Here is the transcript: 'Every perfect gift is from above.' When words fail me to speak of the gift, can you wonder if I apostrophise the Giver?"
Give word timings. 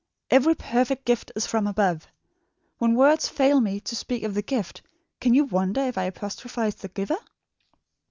'Every 0.31 0.55
perfect 0.55 1.05
gift 1.05 1.31
is 1.35 1.45
from 1.45 1.67
above.' 1.67 2.07
When 2.79 2.95
words 2.95 3.27
fail 3.29 3.59
me 3.61 3.79
to 3.81 3.95
speak 3.95 4.23
of 4.23 4.33
the 4.33 4.41
gift, 4.41 4.81
can 5.19 5.35
you 5.35 5.43
wonder 5.45 5.81
if 5.81 5.95
I 5.95 6.05
apostrophise 6.05 6.73
the 6.73 6.87
Giver?" 6.89 7.19